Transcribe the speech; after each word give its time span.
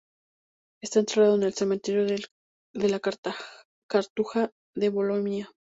Está 0.81 0.99
enterrado 1.01 1.35
en 1.35 1.43
el 1.43 1.53
cementerio 1.53 2.05
de 2.07 2.89
la 2.89 2.99
Cartuja 3.87 4.49
de 4.73 4.89
Bolonia. 4.89 5.47